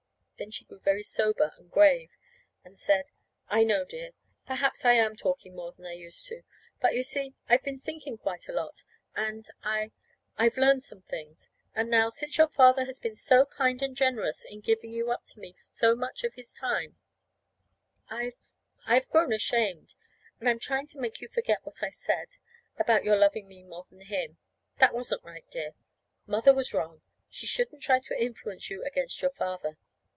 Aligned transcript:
Then 0.43 0.49
she 0.49 0.65
grew 0.65 0.79
very 0.79 1.03
sober 1.03 1.51
and 1.59 1.69
grave, 1.69 2.09
and 2.63 2.75
said: 2.75 3.11
"I 3.47 3.63
know, 3.63 3.85
dear. 3.85 4.09
Perhaps 4.47 4.83
I 4.83 4.93
am 4.93 5.15
talking 5.15 5.55
more 5.55 5.71
than 5.71 5.85
I 5.85 5.91
used 5.93 6.25
to. 6.29 6.41
But, 6.81 6.95
you 6.95 7.03
see, 7.03 7.35
I've 7.47 7.61
been 7.61 7.79
thinking 7.79 8.17
quite 8.17 8.47
a 8.47 8.51
lot, 8.51 8.81
and 9.15 9.47
I 9.61 9.91
I've 10.39 10.57
learned 10.57 10.83
some 10.83 11.03
things. 11.03 11.47
And 11.75 11.91
now, 11.91 12.09
since 12.09 12.39
your 12.39 12.47
father 12.47 12.85
has 12.85 12.99
been 12.99 13.13
so 13.13 13.45
kind 13.45 13.83
and 13.83 13.95
generous 13.95 14.43
in 14.43 14.61
giving 14.61 14.91
you 14.91 15.11
up 15.11 15.25
to 15.25 15.39
me 15.39 15.55
so 15.71 15.93
much 15.95 16.23
of 16.23 16.33
his 16.33 16.53
time, 16.53 16.97
I 18.09 18.33
I've 18.87 19.09
grown 19.09 19.31
ashamed; 19.31 19.93
and 20.39 20.49
I'm 20.49 20.57
trying 20.59 20.87
to 20.87 20.99
make 20.99 21.21
you 21.21 21.27
forget 21.27 21.63
what 21.63 21.83
I 21.83 21.91
said 21.91 22.37
about 22.79 23.03
your 23.03 23.15
loving 23.15 23.47
me 23.47 23.61
more 23.61 23.83
than 23.87 24.01
him. 24.01 24.39
That 24.79 24.95
wasn't 24.95 25.23
right, 25.23 25.45
dear. 25.51 25.75
Mother 26.25 26.51
was 26.55 26.73
wrong. 26.73 27.03
She 27.29 27.45
shouldn't 27.45 27.83
try 27.83 27.99
to 27.99 28.19
influence 28.19 28.71
you 28.71 28.83
against 28.83 29.21
your 29.21 29.29
father. 29.31 29.77